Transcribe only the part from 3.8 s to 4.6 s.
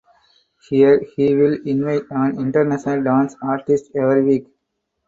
every week.